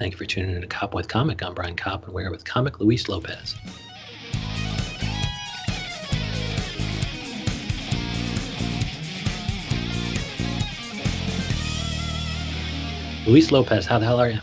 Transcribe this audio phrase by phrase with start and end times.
[0.00, 1.42] Thank you for tuning in to Cop with Comic.
[1.42, 3.54] I'm Brian Kopp, and we're with comic Luis Lopez.
[13.26, 14.38] Luis Lopez, how the hell are you?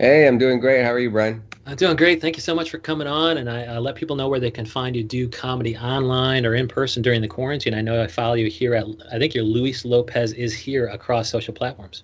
[0.00, 0.82] Hey, I'm doing great.
[0.82, 1.44] How are you, Brian?
[1.66, 2.20] I'm doing great.
[2.20, 3.38] Thank you so much for coming on.
[3.38, 6.56] And I uh, let people know where they can find you do comedy online or
[6.56, 7.72] in person during the quarantine.
[7.72, 11.30] I know I follow you here at, I think your Luis Lopez is here across
[11.30, 12.02] social platforms.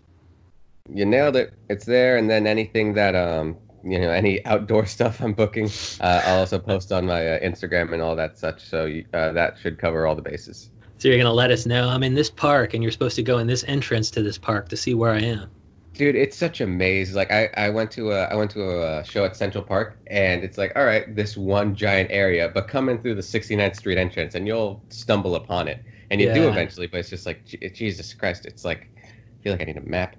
[0.93, 1.55] You nailed it.
[1.69, 2.17] It's there.
[2.17, 6.59] And then anything that, um, you know, any outdoor stuff I'm booking, uh, I'll also
[6.59, 8.65] post on my uh, Instagram and all that such.
[8.65, 10.71] So uh, that should cover all the bases.
[10.99, 13.23] So you're going to let us know I'm in this park and you're supposed to
[13.23, 15.51] go in this entrance to this park to see where I am.
[15.93, 17.15] Dude, it's such a maze.
[17.15, 20.45] Like I, I went to a I went to a show at Central Park, and
[20.45, 23.97] it's like, all right, this one giant area, but come in through the 69th Street
[23.97, 26.35] entrance, and you'll stumble upon it, and you yeah.
[26.35, 26.87] do eventually.
[26.87, 30.17] But it's just like, Jesus Christ, it's like, I feel like I need a map.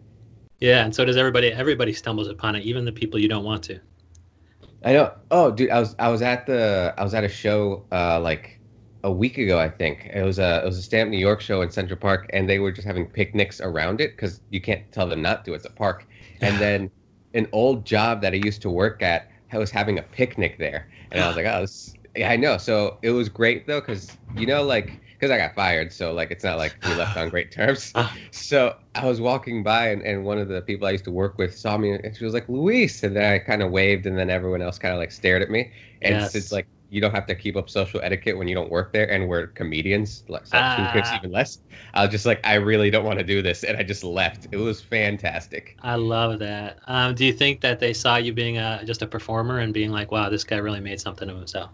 [0.60, 1.52] Yeah, and so does everybody.
[1.52, 3.80] Everybody stumbles upon it, even the people you don't want to.
[4.84, 5.14] I know.
[5.32, 8.60] Oh, dude, I was I was at the I was at a show uh, like
[9.04, 10.10] a week ago, I think.
[10.14, 12.60] It was a it was a Stamp New York show in Central Park, and they
[12.60, 15.54] were just having picnics around it because you can't tell them not to.
[15.54, 16.08] It's a park.
[16.42, 16.92] And then
[17.34, 20.90] an old job that I used to work at I was having a picnic there,
[21.12, 22.58] and I was like, oh, this, yeah, I know.
[22.58, 26.30] So it was great though, because you know, like, because I got fired, so like,
[26.32, 27.92] it's not like we left on great terms.
[28.32, 31.38] so I was walking by, and, and one of the people I used to work
[31.38, 34.18] with saw me, and she was like, Luis, and then I kind of waved, and
[34.18, 36.36] then everyone else kind of like stared at me, and yes.
[36.36, 39.12] it's like you don't have to keep up social etiquette when you don't work there
[39.12, 41.60] and we're comedians like so uh, even less.
[41.94, 44.48] I was just like i really don't want to do this and i just left.
[44.52, 45.78] It was fantastic.
[45.82, 46.80] I love that.
[46.88, 49.92] Um, do you think that they saw you being a, just a performer and being
[49.92, 51.72] like wow this guy really made something of himself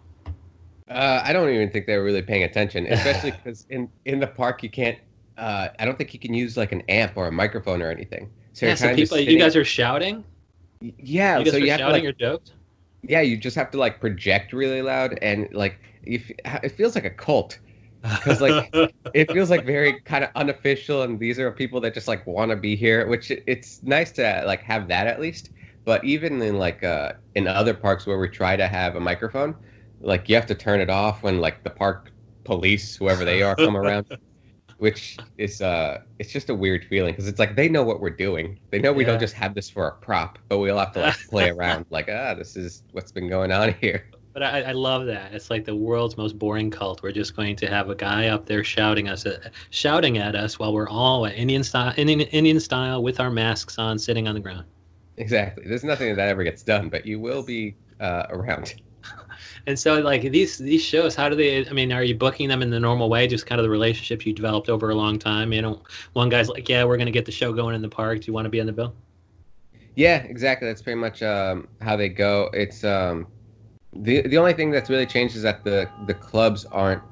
[0.94, 4.28] uh, i don't even think they were really paying attention especially because in, in the
[4.28, 4.98] park you can't
[5.38, 8.30] uh, i don't think you can use like an amp or a microphone or anything.
[8.54, 10.24] So, yeah, so people, you guys are shouting?
[10.82, 12.52] Yeah you guys so you have shouting to, like, your jokes?
[13.02, 17.06] Yeah, you just have to like project really loud and like if it feels like
[17.06, 17.60] a cult.
[18.02, 18.70] Because like
[19.14, 22.52] it feels like very kind of unofficial and these are people that just like want
[22.52, 25.50] to be here which it's nice to like have that at least.
[25.86, 29.56] But even in like uh in other parks where we try to have a microphone
[30.04, 32.12] like you have to turn it off when like the park
[32.44, 34.06] police whoever they are come around
[34.84, 38.10] which is uh it's just a weird feeling because it's like they know what we're
[38.10, 38.60] doing.
[38.70, 39.12] They know we yeah.
[39.12, 42.10] don't just have this for a prop but we'll have to like play around like
[42.10, 44.10] ah this is what's been going on here.
[44.34, 45.32] But I, I love that.
[45.34, 47.04] It's like the world's most boring cult.
[47.04, 50.36] We're just going to have a guy up there shouting us at, uh, shouting at
[50.36, 54.34] us while we're all indian style indian, indian style with our masks on sitting on
[54.34, 54.66] the ground.
[55.16, 55.64] Exactly.
[55.66, 58.74] There's nothing that ever gets done but you will be uh, around
[59.68, 62.62] and so like these these shows how do they i mean are you booking them
[62.62, 65.54] in the normal way just kind of the relationships you developed over a long time?
[65.54, 65.82] You know
[66.14, 68.22] one guy's like yeah we're going to get the show going in the park.
[68.22, 68.94] Do you want to be on the bill?
[69.96, 70.68] Yeah exactly.
[70.68, 72.50] That's pretty much um, how they go.
[72.54, 73.28] It's um,
[73.96, 77.04] the the only thing that's really changed is that the the clubs aren't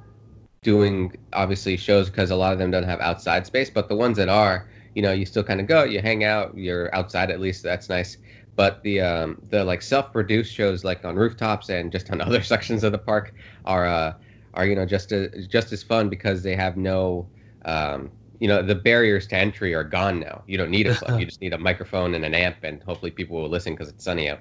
[0.63, 4.15] doing obviously shows because a lot of them don't have outside space but the ones
[4.15, 7.39] that are you know you still kind of go you hang out you're outside at
[7.39, 8.17] least that's nice
[8.55, 12.83] but the um, the like self-produced shows like on rooftops and just on other sections
[12.83, 13.33] of the park
[13.65, 14.13] are uh,
[14.53, 17.27] are you know just as just as fun because they have no
[17.65, 20.43] um, you know the barriers to entry are gone now.
[20.47, 21.19] You don't need a club.
[21.19, 24.03] you just need a microphone and an amp, and hopefully people will listen because it's
[24.03, 24.39] sunny out.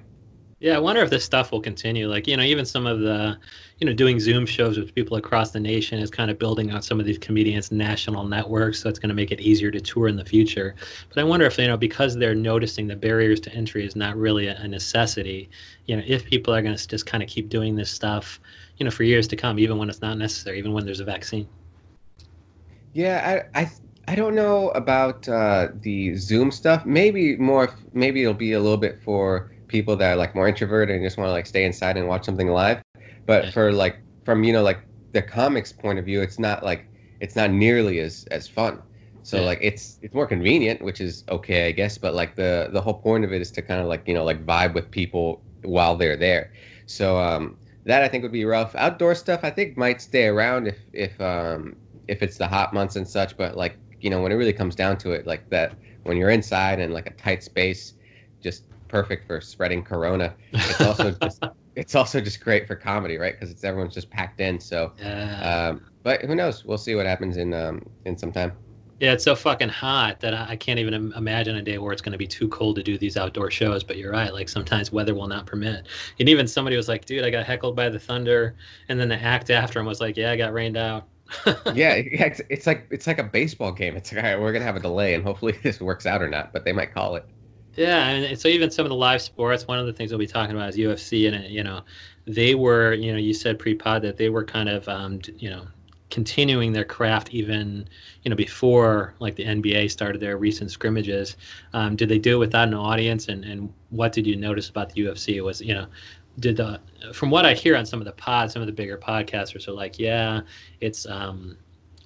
[0.61, 2.07] Yeah, I wonder if this stuff will continue.
[2.07, 3.35] Like, you know, even some of the,
[3.79, 6.83] you know, doing Zoom shows with people across the nation is kind of building on
[6.83, 8.79] some of these comedians' national networks.
[8.79, 10.75] So it's going to make it easier to tour in the future.
[11.09, 14.15] But I wonder if, you know, because they're noticing the barriers to entry is not
[14.15, 15.49] really a, necessity,
[15.87, 18.39] you know, if people are going to just kind of keep doing this stuff,
[18.77, 21.05] you know, for years to come, even when it's not necessary, even when there's a
[21.05, 21.47] vaccine.
[22.93, 23.71] Yeah, I, I
[24.07, 26.85] I don't know about uh, the Zoom stuff.
[26.85, 27.73] Maybe more.
[27.93, 31.17] Maybe it'll be a little bit for people that are like more introverted and just
[31.17, 32.81] want to like stay inside and watch something live.
[33.25, 34.79] But for like from you know like
[35.13, 36.85] the comics point of view, it's not like
[37.19, 38.81] it's not nearly as as fun.
[39.23, 39.45] So yeah.
[39.45, 41.97] like it's it's more convenient, which is okay, I guess.
[41.97, 44.23] But like the the whole point of it is to kind of like you know
[44.23, 46.51] like vibe with people while they're there.
[46.87, 48.75] So um, that I think would be rough.
[48.75, 51.75] Outdoor stuff I think might stay around if if um,
[52.07, 53.37] if it's the hot months and such.
[53.37, 56.31] But like you know when it really comes down to it, like that when you're
[56.31, 57.93] inside in like a tight space,
[58.41, 60.35] just perfect for spreading corona.
[60.51, 61.43] It's also just
[61.75, 63.33] it's also just great for comedy, right?
[63.33, 64.59] Because it's everyone's just packed in.
[64.59, 65.69] So, yeah.
[65.71, 66.65] um, but who knows?
[66.65, 68.51] We'll see what happens in um, in some time.
[68.99, 72.11] Yeah, it's so fucking hot that I can't even imagine a day where it's going
[72.11, 73.83] to be too cold to do these outdoor shows.
[73.83, 75.87] But you're right; like sometimes weather will not permit.
[76.19, 78.55] And even somebody was like, "Dude, I got heckled by the thunder,"
[78.89, 81.07] and then the act after him was like, "Yeah, I got rained out."
[81.73, 83.95] yeah, it's, it's like it's like a baseball game.
[83.95, 86.29] It's like, all right, we're gonna have a delay, and hopefully this works out or
[86.29, 86.53] not.
[86.53, 87.25] But they might call it.
[87.75, 90.27] Yeah, and so even some of the live sports, one of the things we'll be
[90.27, 91.81] talking about is UFC, and you know,
[92.25, 95.65] they were, you know, you said pre-pod that they were kind of, um, you know,
[96.09, 97.87] continuing their craft even,
[98.23, 101.37] you know, before like the NBA started their recent scrimmages.
[101.73, 104.89] Um, did they do it without an audience, and and what did you notice about
[104.93, 105.41] the UFC?
[105.41, 105.87] Was you know,
[106.39, 106.81] did the
[107.13, 109.73] from what I hear on some of the pods, some of the bigger podcasters are
[109.73, 110.41] like, yeah,
[110.81, 111.57] it's um,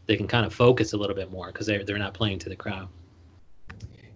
[0.06, 2.50] they can kind of focus a little bit more because they're they're not playing to
[2.50, 2.88] the crowd.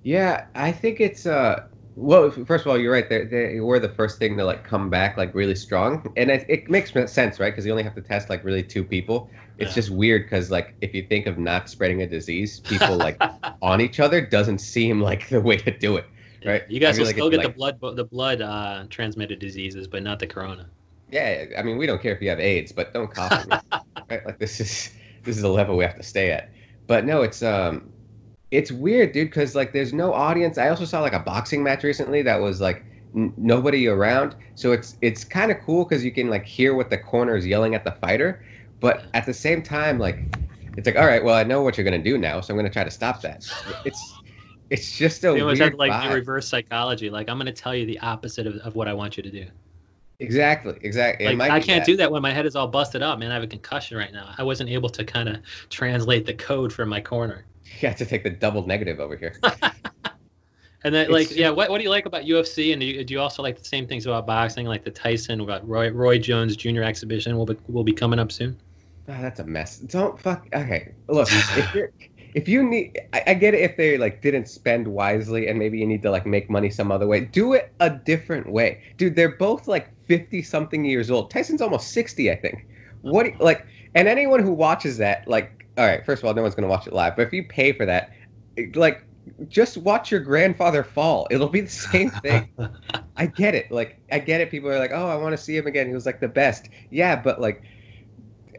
[0.04, 1.64] Yeah, I think it's uh
[2.00, 3.10] well, first of all, you're right.
[3.10, 6.46] They, they were the first thing to like come back like really strong, and it,
[6.48, 7.52] it makes sense, right?
[7.52, 9.30] Because you only have to test like really two people.
[9.58, 9.76] It's yeah.
[9.76, 13.22] just weird because like if you think of not spreading a disease, people like
[13.62, 16.06] on each other doesn't seem like the way to do it,
[16.46, 16.64] right?
[16.70, 20.02] You guys will like still get like, the blood the blood uh, transmitted diseases, but
[20.02, 20.70] not the corona.
[21.12, 23.46] Yeah, I mean we don't care if you have AIDS, but don't cough.
[24.10, 24.26] right?
[24.26, 24.92] Like this is
[25.26, 26.52] this is the level we have to stay at.
[26.88, 27.92] But no, it's um
[28.52, 30.58] it's weird, dude, because like there's no audience.
[30.58, 32.84] I also saw like a boxing match recently that was like
[33.16, 36.90] n- nobody around, so it's it's kind of cool because you can like hear what
[36.90, 38.44] the corner is yelling at the fighter,
[38.80, 40.20] but at the same time, like
[40.78, 42.70] it's like all right, well I know what you're gonna do now, so I'm gonna
[42.70, 43.48] try to stop that.
[43.86, 44.16] It's
[44.70, 46.10] it's just a you weird have, like vibe.
[46.10, 47.10] the reverse psychology.
[47.10, 49.46] Like I'm gonna tell you the opposite of, of what I want you to do.
[50.22, 51.34] Exactly, exactly.
[51.34, 51.86] Like, I can't that.
[51.86, 53.32] do that when my head is all busted up, man.
[53.32, 54.34] I have a concussion right now.
[54.38, 55.38] I wasn't able to kind of
[55.70, 57.46] translate the code from my corner.
[57.80, 59.40] You have to take the double negative over here.
[60.84, 62.72] and then, like, yeah, what, what do you like about UFC?
[62.74, 65.42] And do you, do you also like the same things about boxing, like the Tyson,
[65.42, 66.84] about Roy, Roy Jones Jr.
[66.84, 68.60] exhibition will be, will be coming up soon?
[69.08, 69.80] Oh, that's a mess.
[69.80, 70.48] Don't fuck.
[70.54, 71.92] Okay, look, if you're
[72.34, 75.80] if you need I, I, get it if they like didn't spend wisely and maybe
[75.80, 79.16] you need to like make money some other way do it a different way dude
[79.16, 82.68] they're both like 50 something years old tyson's almost 60 i think
[83.04, 83.12] oh.
[83.12, 86.56] what like and anyone who watches that like all right, first of all, no one's
[86.56, 88.12] going to watch it live, but if you pay for that,
[88.76, 89.06] like,
[89.48, 91.26] just watch your grandfather fall.
[91.32, 92.50] It'll be the same thing.
[93.16, 93.72] I get it.
[93.72, 94.52] Like, I get it.
[94.52, 95.88] People are like, oh, I want to see him again.
[95.88, 96.68] He was like the best.
[96.90, 97.64] Yeah, but like,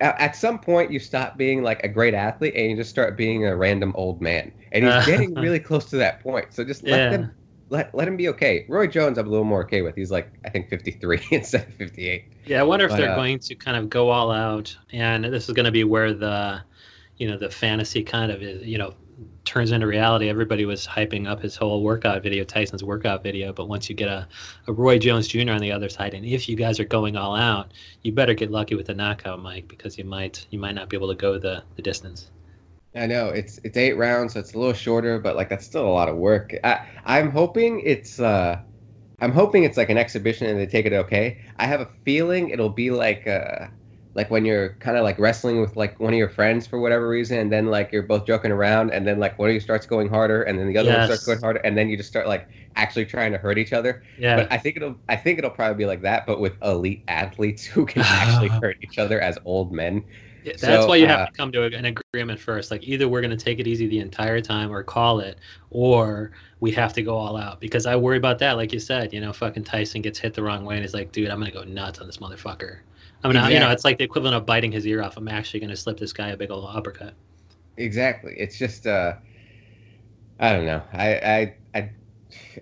[0.00, 3.46] at some point, you stop being like a great athlete and you just start being
[3.46, 4.50] a random old man.
[4.72, 6.54] And he's getting really close to that point.
[6.54, 7.10] So just let yeah.
[7.10, 7.34] them
[7.68, 8.64] let let him be okay.
[8.68, 9.94] Roy Jones, I'm a little more okay with.
[9.94, 12.24] He's like I think 53 instead of 58.
[12.46, 15.48] Yeah, I wonder if they're uh, going to kind of go all out, and this
[15.48, 16.62] is going to be where the
[17.20, 18.94] you know the fantasy kind of is you know
[19.44, 20.28] turns into reality.
[20.28, 23.52] Everybody was hyping up his whole workout video, Tyson's workout video.
[23.52, 24.26] But once you get a,
[24.66, 25.50] a Roy Jones Jr.
[25.50, 27.72] on the other side, and if you guys are going all out,
[28.02, 30.96] you better get lucky with the knockout, Mike, because you might you might not be
[30.96, 32.30] able to go the, the distance.
[32.94, 35.86] I know it's it's eight rounds, so it's a little shorter, but like that's still
[35.86, 36.54] a lot of work.
[36.64, 38.58] I, I'm hoping it's uh,
[39.20, 41.38] I'm hoping it's like an exhibition and they take it okay.
[41.58, 43.66] I have a feeling it'll be like uh,
[44.14, 47.08] like when you're kind of like wrestling with like one of your friends for whatever
[47.08, 49.86] reason and then like you're both joking around and then like one of you starts
[49.86, 50.98] going harder and then the other yes.
[50.98, 53.72] one starts going harder and then you just start like actually trying to hurt each
[53.72, 56.54] other yeah but i think it'll i think it'll probably be like that but with
[56.62, 60.04] elite athletes who can actually hurt each other as old men
[60.42, 62.70] yeah, that's so, why you have uh, to come to an agreement first.
[62.70, 65.38] Like either we're going to take it easy the entire time or call it,
[65.70, 66.30] or
[66.60, 67.60] we have to go all out.
[67.60, 68.56] Because I worry about that.
[68.56, 71.12] Like you said, you know, fucking Tyson gets hit the wrong way and he's like,
[71.12, 72.78] dude, I'm going to go nuts on this motherfucker.
[73.22, 73.54] I mean, exactly.
[73.54, 75.16] you know, it's like the equivalent of biting his ear off.
[75.16, 77.14] I'm actually going to slip this guy a big old uppercut.
[77.76, 78.34] Exactly.
[78.36, 79.14] It's just, uh,
[80.38, 80.82] I don't know.
[80.92, 81.90] I, I, I,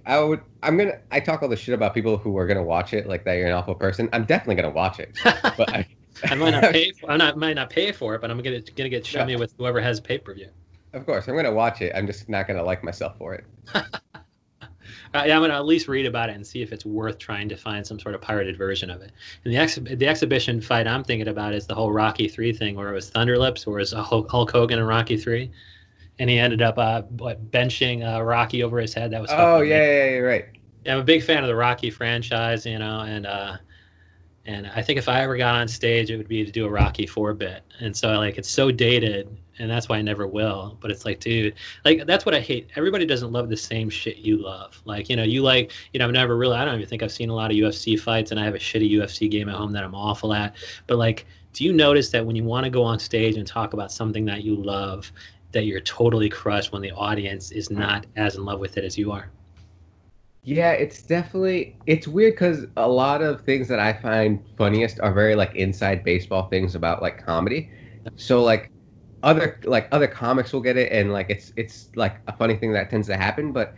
[0.07, 0.41] I would.
[0.63, 0.99] I'm gonna.
[1.11, 3.47] I talk all the shit about people who are gonna watch it, like that you're
[3.47, 4.09] an awful person.
[4.13, 5.87] I'm definitely gonna watch it, but I,
[6.25, 6.93] I might not pay.
[7.01, 9.37] For, I not, might not pay for it, but I'm gonna gonna get show me
[9.37, 10.49] with whoever has pay per view.
[10.93, 11.93] Of course, I'm gonna watch it.
[11.95, 13.45] I'm just not gonna like myself for it.
[15.15, 17.49] uh, yeah, I'm gonna at least read about it and see if it's worth trying
[17.49, 19.13] to find some sort of pirated version of it.
[19.45, 22.77] And the ex- the exhibition fight I'm thinking about is the whole Rocky Three thing,
[22.77, 25.51] where it was Thunderlips, where it was Hulk Hogan and Rocky Three,
[26.19, 29.11] and he ended up uh, what, benching uh, Rocky over his head.
[29.11, 30.47] That was oh yeah, yeah, yeah, right.
[30.85, 33.57] Yeah, I'm a big fan of the Rocky franchise, you know, and uh,
[34.47, 36.71] and I think if I ever got on stage, it would be to do a
[36.71, 37.63] Rocky Four bit.
[37.81, 40.77] And so like it's so dated, and that's why I never will.
[40.81, 42.69] But it's like, dude, like that's what I hate.
[42.77, 44.81] Everybody doesn't love the same shit you love.
[44.85, 46.57] Like you know, you like you know, I've never really.
[46.57, 48.59] I don't even think I've seen a lot of UFC fights, and I have a
[48.59, 50.55] shitty UFC game at home that I'm awful at.
[50.87, 53.73] But like, do you notice that when you want to go on stage and talk
[53.73, 55.11] about something that you love,
[55.53, 58.97] that you're totally crushed when the audience is not as in love with it as
[58.97, 59.31] you are?
[60.45, 65.13] Yeah, it's definitely it's weird because a lot of things that I find funniest are
[65.13, 67.71] very like inside baseball things about like comedy.
[68.17, 68.71] So like
[69.23, 72.73] other like other comics will get it and like it's it's like a funny thing
[72.73, 73.75] that tends to happen, but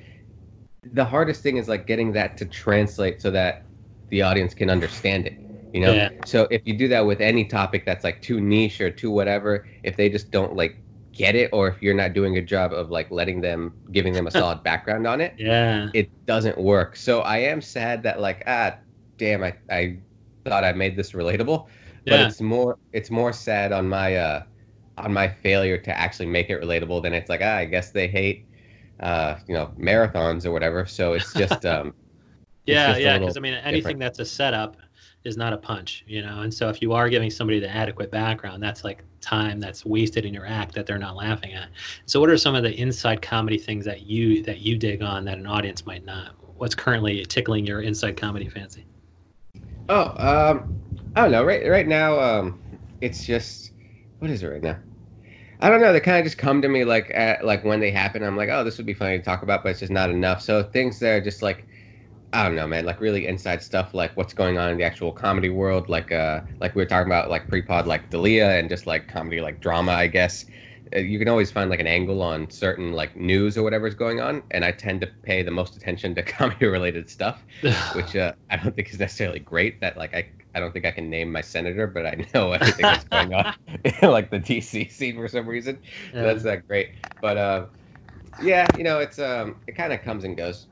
[0.85, 3.67] the hardest thing is like getting that to translate so that
[4.11, 5.35] the audience can understand it.
[5.73, 5.95] You know?
[5.95, 6.11] Yeah.
[6.25, 9.67] So if you do that with any topic that's like too niche or too whatever,
[9.85, 10.83] if they just don't like
[11.13, 14.27] get it or if you're not doing a job of like letting them giving them
[14.27, 18.43] a solid background on it yeah it doesn't work so i am sad that like
[18.47, 18.79] ah
[19.19, 20.01] damn i, I
[20.47, 21.67] thought i made this relatable
[22.09, 24.43] but it's more it's more sad on my uh
[25.05, 28.09] on my failure to actually make it relatable then it's like ah, i guess they
[28.09, 28.47] hate
[29.01, 31.95] uh you know marathons or whatever so it's just um
[32.67, 34.01] it's yeah just yeah because i mean anything different.
[34.01, 34.77] that's a setup
[35.25, 38.11] is not a punch you know and so if you are giving somebody the adequate
[38.11, 41.69] background that's like time that's wasted in your act that they're not laughing at
[42.07, 45.25] so what are some of the inside comedy things that you that you dig on
[45.25, 48.87] that an audience might not what's currently tickling your inside comedy fancy
[49.91, 50.81] Oh, um,
[51.17, 51.45] I don't know.
[51.45, 52.63] Right, right now, um,
[53.01, 53.73] it's just
[54.21, 54.79] what is it right now?
[55.61, 55.93] I don't know.
[55.93, 58.23] They kind of just come to me like at like when they happen.
[58.23, 60.41] I'm like, oh, this would be funny to talk about, but it's just not enough.
[60.43, 61.67] So things that are just like,
[62.33, 62.87] I don't know, man.
[62.87, 65.89] Like really inside stuff, like what's going on in the actual comedy world.
[65.89, 69.41] Like, uh, like we were talking about, like pre-pod, like Dalia, and just like comedy,
[69.41, 70.47] like drama, I guess.
[70.95, 73.95] Uh, You can always find like an angle on certain like news or whatever is
[73.95, 77.45] going on, and I tend to pay the most attention to comedy-related stuff
[77.93, 79.81] which uh, I don't think is necessarily great.
[79.81, 82.89] That like I, I don't think I can name my senator, but I know everything
[82.89, 83.47] that's going on
[84.03, 85.81] like the DC scene for some reason.
[86.19, 86.25] So Yeah.
[86.27, 86.91] that's not great.
[87.21, 87.67] But uh,
[88.39, 90.69] yeah, you know, it's um, it kind of comes and goes.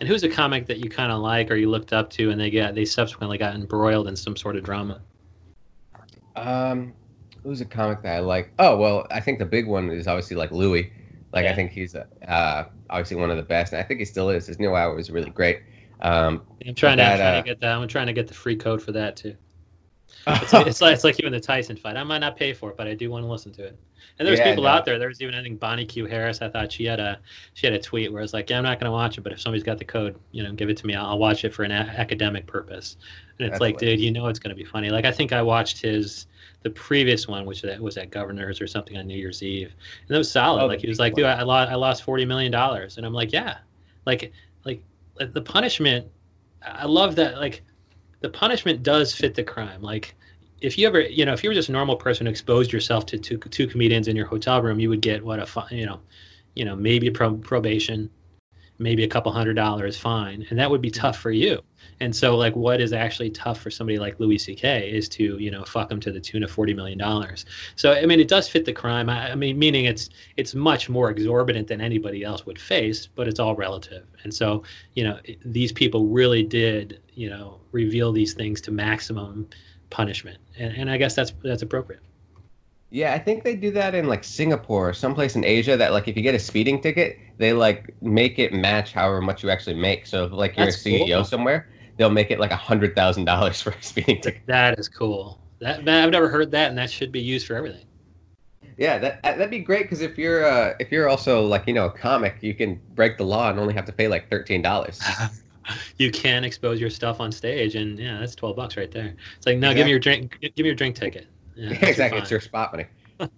[0.00, 2.40] and who's a comic that you kind of like or you looked up to and
[2.40, 5.02] they get they subsequently got embroiled in some sort of drama
[6.36, 6.97] Um,
[7.48, 8.52] who's a comic that I like?
[8.58, 10.92] Oh well, I think the big one is obviously like Louis.
[11.32, 14.30] Like I think he's uh, obviously one of the best, and I think he still
[14.30, 14.46] is.
[14.46, 15.60] His new hour was really great.
[16.00, 18.28] Um, i'm trying to, That, I'm trying uh, to get that i'm trying to get
[18.28, 19.36] the free code for that too
[20.40, 21.96] It's, it's like it's like even the Tyson fight.
[21.96, 23.78] I might not pay for it, but I do want to listen to it.
[24.18, 24.68] And there's Yeah, people no.
[24.68, 24.98] out there.
[24.98, 26.42] There was even I think Bonnie Q Harris.
[26.42, 27.20] I thought she had a
[27.54, 29.32] she had a tweet where it's like, yeah, I'm not going to watch it, but
[29.32, 30.94] if somebody's got the code, you know, give it to me.
[30.94, 32.96] I'll, I'll watch it for an a- academic purpose.
[33.38, 34.90] And it's That's like, dude, you know it's going to be funny.
[34.90, 36.26] Like I think I watched his
[36.62, 39.74] the previous one, which that was at Governors or something on New Year's Eve,
[40.06, 40.64] and that was solid.
[40.64, 41.24] Oh, like he was like, dude.
[41.26, 43.58] I lost I lost forty million dollars, and I'm like, yeah,
[44.06, 44.32] like
[44.64, 44.82] like,
[45.32, 46.06] the punishment.
[46.62, 47.38] I love that.
[47.38, 47.62] Like
[48.20, 49.82] the punishment does fit the crime.
[49.82, 50.14] Like
[50.60, 53.06] if you ever, you know, if you were just a normal person who exposed yourself
[53.06, 55.86] to two, two comedians in your hotel room, you would get what a fine, you
[55.86, 56.00] know,
[56.54, 58.10] you know, maybe pro- probation,
[58.78, 61.60] maybe a couple hundred dollars fine, and that would be tough for you.
[62.00, 64.90] And so, like, what is actually tough for somebody like Louis C.K.
[64.90, 67.44] is to, you know, fuck him to the tune of forty million dollars.
[67.76, 69.10] So, I mean, it does fit the crime.
[69.10, 73.26] I, I mean, meaning it's it's much more exorbitant than anybody else would face, but
[73.26, 74.06] it's all relative.
[74.22, 74.62] And so,
[74.94, 79.48] you know, these people really did, you know, reveal these things to maximum
[79.90, 82.02] punishment, and, and I guess that's that's appropriate.
[82.90, 86.08] Yeah, I think they do that in like Singapore or someplace in Asia that like
[86.08, 89.74] if you get a speeding ticket, they like make it match however much you actually
[89.74, 90.06] make.
[90.06, 91.24] So if like you're That's a CEO cool.
[91.24, 94.42] somewhere, they'll make it like a hundred thousand dollars for a speeding ticket.
[94.46, 95.38] That is cool.
[95.60, 97.84] That, that I've never heard that, and that should be used for everything.
[98.78, 101.74] Yeah, that uh, that'd be great because if you're uh if you're also like you
[101.74, 104.62] know a comic, you can break the law and only have to pay like thirteen
[104.62, 105.00] dollars.
[105.98, 109.14] you can expose your stuff on stage, and yeah, that's twelve bucks right there.
[109.36, 111.26] It's like, no, give me your drink, give me your drink ticket.
[111.58, 112.86] Yeah, exactly, it's your spot money.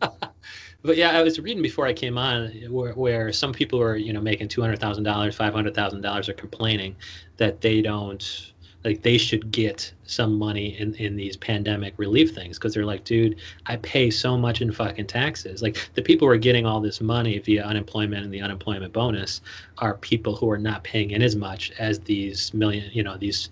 [0.82, 4.12] But yeah, I was reading before I came on where, where some people are, you
[4.12, 6.96] know, making two hundred thousand dollars, five hundred thousand dollars, are complaining
[7.36, 12.58] that they don't like they should get some money in, in these pandemic relief things
[12.58, 15.60] because they're like, dude, I pay so much in fucking taxes.
[15.60, 19.42] Like the people who are getting all this money via unemployment and the unemployment bonus
[19.78, 23.50] are people who are not paying in as much as these million, you know, these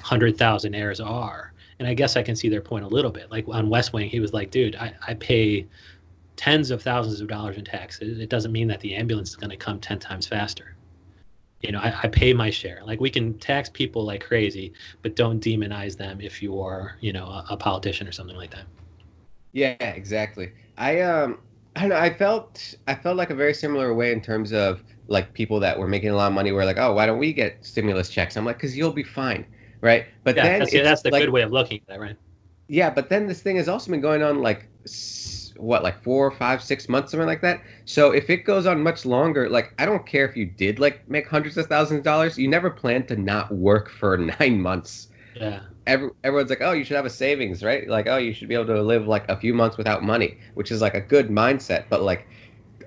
[0.00, 1.51] hundred thousand heirs are.
[1.82, 3.28] And I guess I can see their point a little bit.
[3.32, 5.66] Like on West Wing, he was like, dude, I, I pay
[6.36, 8.20] tens of thousands of dollars in taxes.
[8.20, 10.76] It doesn't mean that the ambulance is going to come 10 times faster.
[11.60, 12.82] You know, I, I pay my share.
[12.86, 17.26] Like we can tax people like crazy, but don't demonize them if you're, you know,
[17.26, 18.66] a, a politician or something like that.
[19.52, 20.52] Yeah, exactly.
[20.76, 21.40] I um
[21.76, 25.34] I know, I felt I felt like a very similar way in terms of like
[25.34, 27.64] people that were making a lot of money were like, "Oh, why don't we get
[27.64, 29.46] stimulus checks?" I'm like, "Cuz you'll be fine."
[29.82, 30.06] Right?
[30.24, 32.16] But Yeah, then that's, it's that's the like, good way of looking at it, right?
[32.68, 34.68] Yeah, but then this thing has also been going on like
[35.58, 37.62] what, like four, five, six months, something like that.
[37.84, 41.08] So if it goes on much longer, like I don't care if you did like
[41.08, 45.08] make hundreds of thousands of dollars, you never plan to not work for nine months.
[45.34, 45.62] Yeah.
[45.86, 47.88] Every, everyone's like, oh, you should have a savings, right?
[47.88, 50.70] Like, oh, you should be able to live like a few months without money, which
[50.72, 51.86] is like a good mindset.
[51.90, 52.28] But like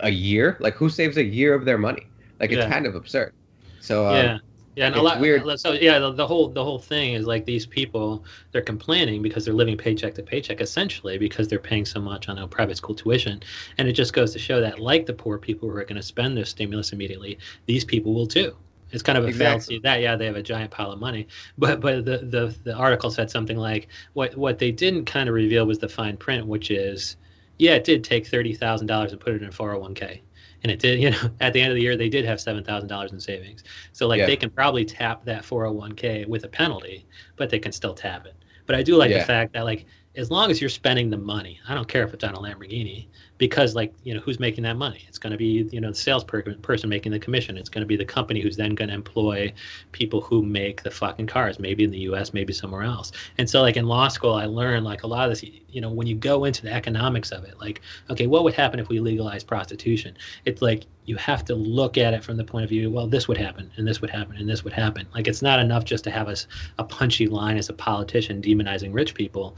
[0.01, 2.07] a year, like who saves a year of their money?
[2.39, 2.69] Like it's Yeah.
[2.69, 3.33] kind of absurd.
[3.79, 4.39] So um, yeah.
[4.75, 5.15] Yeah, and a it's lot.
[5.15, 5.49] weird.
[5.57, 9.45] So yeah, the, the whole the whole thing is like these people they're complaining because
[9.45, 12.93] they're living paycheck to paycheck essentially because they're paying so much on a private school
[12.95, 13.41] tuition,
[13.77, 16.03] and it just goes to show that like the poor people who are going to
[16.03, 18.57] spend their stimulus immediately, these people will too.
[18.91, 19.31] It's kind of a Exactly.
[19.31, 21.27] fallacy that yeah they have a giant pile of money,
[21.57, 25.35] but but the, the the article said something like what what they didn't kind of
[25.35, 27.15] reveal was the fine print, which is
[27.57, 30.21] yeah, it did take thirty thousand dollars and put it in 401k,
[30.65, 30.99] and it did.
[31.05, 33.19] You know, at the end of the year, they did have seven thousand dollars in
[33.19, 33.63] savings.
[33.93, 34.25] So like Yeah.
[34.25, 37.05] they can probably tap that 401k with a penalty,
[37.35, 38.35] but they can still tap it.
[38.65, 39.19] But I do like Yeah.
[39.19, 39.85] the fact that like
[40.17, 43.07] as long as you're spending the money, I don't care if it's on a Lamborghini,
[43.37, 45.03] because like you know who's making that money?
[45.07, 47.57] It's going to be you know the sales per- person making the commission.
[47.57, 49.53] It's going to be the company who's then going to employ
[49.91, 53.11] people who make the fucking cars, maybe in the U.S., maybe somewhere else.
[53.37, 55.43] And so like in law school, I learned like a lot of this.
[55.69, 58.79] You know, when you go into the economics of it, like okay, what would happen
[58.79, 60.15] if we legalized prostitution?
[60.45, 62.89] It's like you have to look at it from the point of view.
[62.89, 65.07] Well, this would happen, and this would happen, and this would happen.
[65.13, 66.47] Like it's not enough just to have us
[66.79, 69.57] a punchy line as a politician demonizing rich people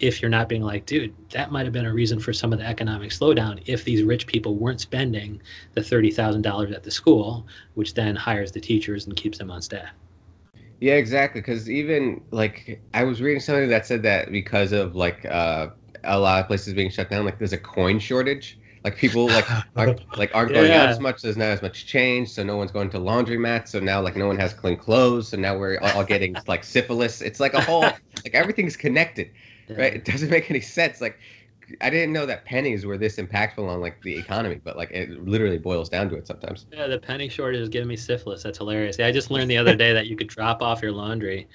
[0.00, 2.58] if you're not being like, dude, that might have been a reason for some of
[2.58, 5.40] the economic slowdown if these rich people weren't spending
[5.74, 9.50] the thirty thousand dollars at the school, which then hires the teachers and keeps them
[9.50, 9.90] on staff.
[10.80, 11.42] Yeah, exactly.
[11.42, 15.68] Because even like I was reading something that said that because of like uh,
[16.04, 18.58] a lot of places being shut down, like there's a coin shortage.
[18.82, 21.20] Like people like aren't like aren't going out as much.
[21.20, 23.68] There's not as much change, so no one's going to laundromats.
[23.68, 25.28] So now like no one has clean clothes.
[25.28, 27.20] So now we're all getting like syphilis.
[27.20, 27.82] It's like a whole
[28.24, 29.30] like everything's connected,
[29.78, 29.94] right?
[29.94, 31.00] It doesn't make any sense.
[31.00, 31.18] Like
[31.80, 35.10] I didn't know that pennies were this impactful on like the economy, but like it
[35.26, 36.66] literally boils down to it sometimes.
[36.72, 38.42] Yeah, the penny shortage is giving me syphilis.
[38.42, 38.98] That's hilarious.
[38.98, 41.48] Yeah, I just learned the other day that you could drop off your laundry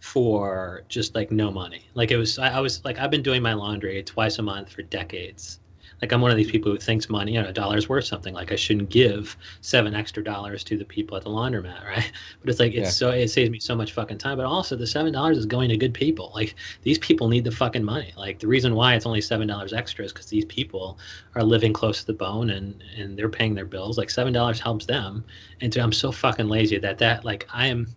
[0.00, 1.86] for just like no money.
[1.94, 4.70] Like it was, I, I was like, I've been doing my laundry twice a month
[4.70, 5.60] for decades.
[6.02, 8.34] Like I'm one of these people who thinks money, you know, a dollar's worth something.
[8.34, 12.10] Like I shouldn't give seven extra dollars to the people at the laundromat, right?
[12.40, 12.90] But it's like it's Yeah.
[12.90, 14.36] so it saves me so much fucking time.
[14.36, 16.32] But also the seven dollars is going to good people.
[16.34, 18.12] Like these people need the fucking money.
[18.16, 20.98] Like the reason why it's only seven dollars extra is because these people
[21.34, 23.98] are living close to the bone and and they're paying their bills.
[23.98, 25.24] Like seven dollars helps them.
[25.60, 27.94] And to, I'm so fucking lazy that that like I am.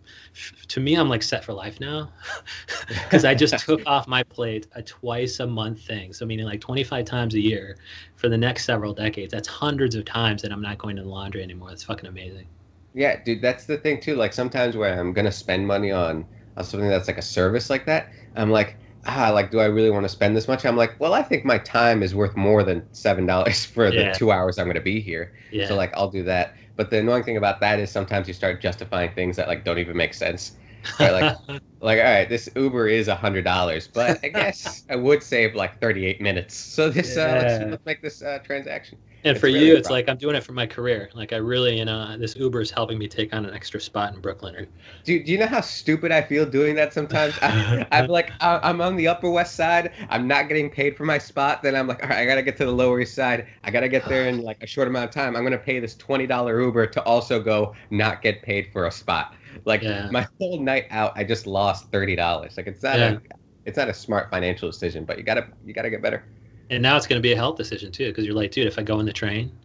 [0.68, 2.12] To me, I'm like set for life now,
[2.88, 6.12] because I just took off my plate a twice a month thing.
[6.12, 7.78] So meaning like 25 times a year
[8.16, 9.32] for the next several decades.
[9.32, 11.70] That's hundreds of times that I'm not going to the laundry anymore.
[11.70, 12.48] That's fucking amazing.
[12.94, 14.16] Yeah, dude, that's the thing too.
[14.16, 16.26] Like sometimes where I'm gonna spend money on,
[16.56, 19.90] on something that's like a service like that, I'm like, ah, like, do I really
[19.90, 20.64] want to spend this much?
[20.64, 24.02] I'm like, well, I think my time is worth more than seven dollars for Yeah.
[24.02, 25.32] the two hours I'm gonna be here.
[25.50, 25.66] Yeah.
[25.66, 26.54] So like, I'll do that.
[26.76, 29.78] But the annoying thing about that is sometimes you start justifying things that like don't
[29.78, 30.52] even make sense.
[30.98, 31.36] Right, like,
[31.80, 35.54] like, all right, this Uber is a hundred dollars, but I guess I would save
[35.54, 36.54] like 38 minutes.
[36.54, 38.98] So this, uh, let's, make this uh, transaction.
[39.24, 41.10] and it's for really you, it's like I'm doing it for my career.
[41.14, 44.14] Like I really, you know, this Uber is helping me take on an extra spot
[44.14, 44.56] in Brooklyn.
[44.56, 44.66] Or,
[45.04, 47.34] Do, do you know how stupid I feel doing that sometimes?
[47.42, 49.92] I, I'm like, I'm on the Upper West Side.
[50.08, 51.62] I'm not getting paid for my spot.
[51.62, 53.46] Then I'm like, all right, I gotta get to the Lower East Side.
[53.64, 55.36] I gotta get there in like a short amount of time.
[55.36, 58.90] I'm gonna pay this twenty dollar Uber to also go not get paid for a
[58.90, 59.34] spot.
[59.64, 60.10] Like Yeah.
[60.10, 62.56] my whole night out, I just lost thirty dollars.
[62.56, 63.00] Like it's not Yeah.
[63.00, 63.20] a,
[63.64, 66.28] it's not a smart financial decision, but you gotta you gotta get better.
[66.70, 68.78] and now it's going to be a health decision too, because you're like, dude, if
[68.78, 69.58] I go in the train,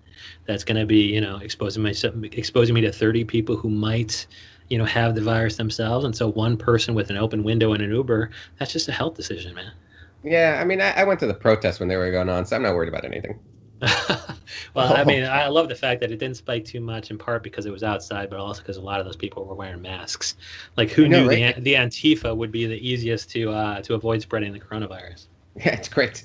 [0.45, 4.25] that's going to be, you know, exposing myself, exposing me to 30 people who might,
[4.69, 6.06] you know, have the virus themselves.
[6.06, 9.15] And so one person with an open window in an Uber, that's just a health
[9.15, 9.73] decision, man.
[10.23, 12.56] Yeah, I mean, I, I went to the protest when they were going on, so
[12.56, 13.39] I'm not worried about anything.
[14.73, 17.43] well, I mean, I love the fact that it didn't spike too much, in part
[17.43, 20.35] because it was outside, but also because a lot of those people were wearing masks.
[20.77, 21.55] Like, who know, knew right?
[21.55, 25.27] the, the Antifa would be the easiest to uh, to avoid spreading the coronavirus?
[25.55, 26.23] Yeah, it's great.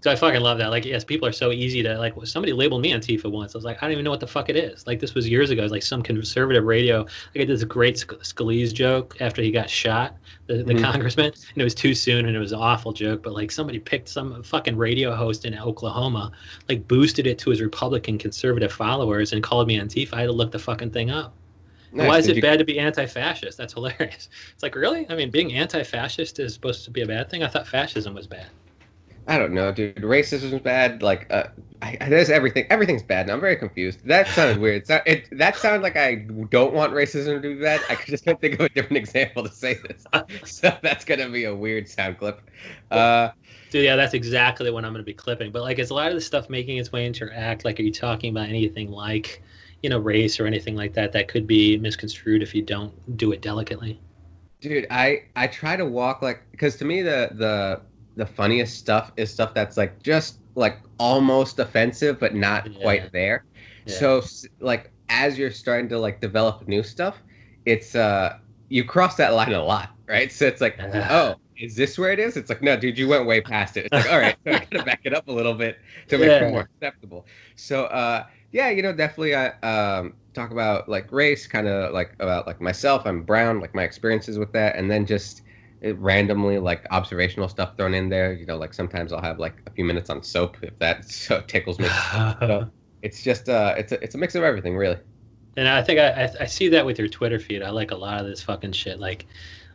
[0.00, 0.70] So I fucking love that.
[0.70, 2.14] Like, yes, people are so easy to like.
[2.24, 3.54] Somebody labeled me Antifa once.
[3.54, 4.86] I was like, I don't even know what the fuck it is.
[4.86, 5.60] Like, this was years ago.
[5.60, 6.98] It was like some conservative radio.
[7.00, 10.16] Like, I did this great Sc- Scalise joke after he got shot,
[10.46, 10.82] the, the Mhm.
[10.82, 13.22] congressman, and it was too soon and it was an awful joke.
[13.22, 16.32] But like, somebody picked some fucking radio host in Oklahoma,
[16.68, 20.14] like boosted it to his Republican conservative followers and called me Antifa.
[20.14, 21.34] I had to look the fucking thing up.
[21.92, 22.08] Nice.
[22.08, 23.56] Why is it you- bad to be anti-fascist?
[23.56, 24.28] That's hilarious.
[24.52, 25.06] It's like really?
[25.08, 27.44] I mean, being anti-fascist is supposed to be a bad thing.
[27.44, 28.46] I thought fascism was bad.
[29.26, 29.96] I don't know, dude.
[29.96, 31.02] Racism's bad.
[31.02, 31.44] Like, uh,
[31.80, 32.66] I, I- there's everything.
[32.68, 33.26] Everything's bad.
[33.26, 34.06] Now, I'm very confused.
[34.06, 34.84] That sounded weird.
[35.06, 36.16] It, that sounds like I
[36.50, 37.80] don't want racism to be bad.
[37.88, 40.04] I just can't think of a different example to say this.
[40.44, 42.42] So that's gonna be a weird sound clip.
[42.90, 43.30] Uh,
[43.70, 45.50] Dude, yeah, that's exactly what I'm going to be clipping.
[45.50, 47.64] But like, is a lot of the stuff making its way into your act?
[47.64, 49.42] Like, are you talking about anything like,
[49.82, 53.32] you know, race or anything like that that could be misconstrued if you don't do
[53.32, 54.00] it delicately?
[54.60, 57.82] dude, I I try to walk like because to me the the
[58.16, 62.78] the funniest stuff is stuff that's like just like almost offensive but not Yeah.
[62.80, 63.44] quite there.
[63.86, 63.94] Yeah.
[63.98, 64.22] So
[64.60, 67.22] like as you're starting to like develop new stuff,
[67.64, 68.36] it's uh
[68.68, 70.32] you cross that line a lot, right?
[70.32, 70.78] So it's like,
[71.10, 72.36] oh, is this where it is?
[72.36, 73.84] It's like, no, dude, you went way past it.
[73.86, 76.32] It's like, all right, so I gotta back it up a little bit to make
[76.32, 76.40] Yeah.
[76.40, 77.26] it more acceptable.
[77.56, 82.14] So uh yeah, you know, definitely I um talk about like race, kind of like
[82.20, 83.06] about like myself.
[83.06, 85.42] I'm brown, like my experiences with that, and then just
[85.84, 88.32] it randomly like observational stuff thrown in there.
[88.32, 91.42] You know, like sometimes I'll have like a few minutes on soap if that so
[91.42, 91.88] tickles me.
[92.40, 92.70] so
[93.02, 94.96] it's just uh, it's a it's a mix of everything really.
[95.56, 97.62] And I think I, I, I see that with your Twitter feed.
[97.62, 98.98] I like a lot of this fucking shit.
[98.98, 99.26] Like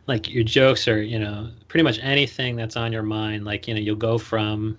[0.08, 3.44] like your jokes are you know pretty much anything that's on your mind.
[3.44, 4.78] Like you know you'll go from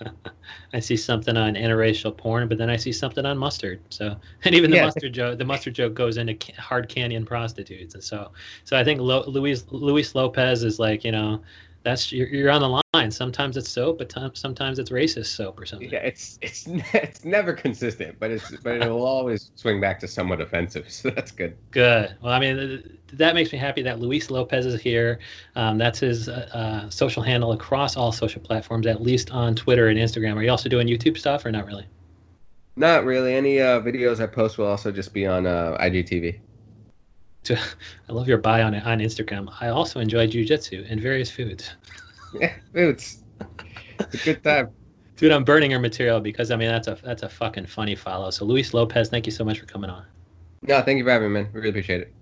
[0.72, 3.80] I see something on interracial porn, but then I see something on mustard.
[3.90, 4.84] So, and even the yeah.
[4.84, 8.30] mustard joke, the mustard joke goes into hard canyon prostitutes, and so,
[8.64, 11.40] so I think Lo, Luis Luis Lopez is like, you know,
[11.82, 13.10] that's you're, you're on the line.
[13.10, 15.90] Sometimes it's soap, but t- sometimes it's racist soap or something.
[15.90, 20.08] Yeah, it's it's it's never consistent, but it's but it will always swing back to
[20.08, 20.86] somewhat offensive.
[21.00, 21.56] So that's good.
[21.70, 22.14] Good.
[22.20, 25.18] Well, I mean, that makes me happy that Luis Lopez is here.
[25.56, 29.88] Um, that's his uh, uh, social handle across all social platforms, at least on Twitter
[29.88, 30.36] and Instagram.
[30.36, 31.86] Are you also doing YouTube stuff or not really?
[32.76, 33.34] Not really.
[33.34, 35.76] Any uh, videos I post will also just be on uh,
[37.44, 37.74] IGTV.
[38.08, 39.52] I love your bio on on Instagram.
[39.60, 41.74] I also enjoy jujitsu and various foods.
[42.32, 43.24] Yeah, foods.
[43.98, 44.70] It's a good time.
[45.16, 48.30] Dude, I'm burning your material because I mean that's a that's a fucking funny follow.
[48.30, 50.04] So Luis Lopez, thank you so much for coming on.
[50.62, 51.50] No, thank you for having me, man.
[51.52, 52.19] We really appreciate it.